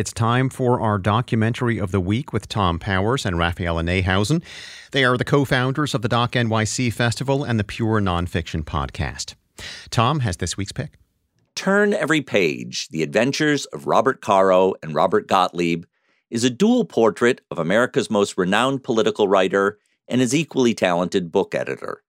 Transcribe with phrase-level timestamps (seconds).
[0.00, 4.42] It's time for our documentary of the week with Thom Powers and Raphaela Neihausen.
[4.92, 9.34] They are the co founders of the Doc NYC Festival and the Pure Nonfiction Podcast.
[9.90, 10.94] Thom has this week's pick.
[11.54, 15.84] Turn Every Page The Adventures of Robert Caro and Robert Gottlieb
[16.30, 19.78] is a dual portrait of America's most renowned political writer
[20.08, 22.02] and his equally talented book editor.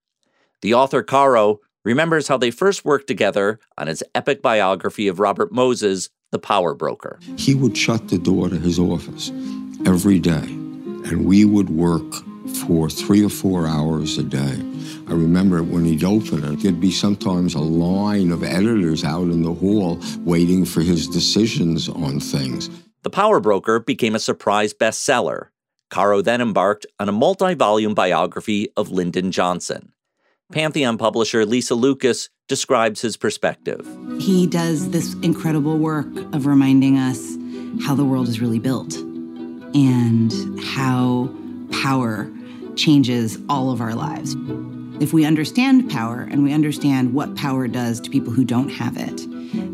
[0.61, 5.51] The author Caro remembers how they first worked together on his epic biography of Robert
[5.51, 7.20] Moses, The Power Broker.
[7.38, 9.31] He would shut the door to his office
[9.85, 12.09] every day, and we would work
[12.66, 14.55] for three or four hours a day.
[15.08, 19.44] I remember when he'd open it, there'd be sometimes a line of editors out in
[19.44, 22.70] the hall waiting for his decisions on things.
[23.03, 25.48] The Power Broker became a surprise bestseller.
[25.89, 29.91] Caro then embarked on a multi volume biography of Lyndon Johnson.
[30.51, 33.87] Pantheon publisher Lisa Lucas describes his perspective.
[34.19, 37.37] He does this incredible work of reminding us
[37.85, 38.95] how the world is really built
[39.73, 41.33] and how
[41.81, 42.30] power
[42.75, 44.35] changes all of our lives.
[45.02, 48.97] If we understand power and we understand what power does to people who don't have
[48.97, 49.25] it,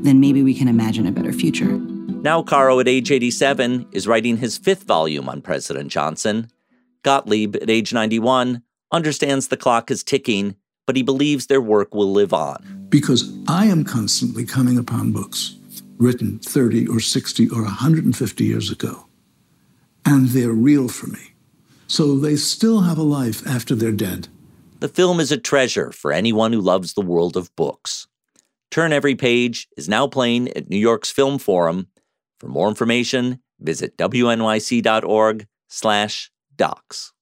[0.03, 1.77] then maybe we can imagine a better future.
[1.77, 6.51] Now, Caro, at age 87, is writing his fifth volume on President Johnson.
[7.03, 10.55] Gottlieb, at age 91, understands the clock is ticking
[10.87, 12.87] but he believes their work will live on.
[12.89, 15.57] Because I am constantly coming upon books
[15.99, 19.07] written 30 or 60 or 150 years ago,
[20.05, 21.33] and they're real for me.
[21.87, 24.27] So they still have a life after they're dead.
[24.79, 28.07] The film is a treasure for anyone who loves the world of books.
[28.69, 31.87] Turn Every Page is now playing at New York's Film Forum.
[32.39, 37.13] For more information, visit wnyc.org slash docs.